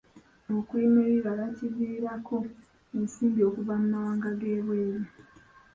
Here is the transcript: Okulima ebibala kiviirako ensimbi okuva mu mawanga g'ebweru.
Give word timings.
Okulima 0.57 0.99
ebibala 1.07 1.45
kiviirako 1.55 2.37
ensimbi 2.97 3.41
okuva 3.49 3.73
mu 3.81 3.87
mawanga 3.93 4.29
g'ebweru. 4.39 5.01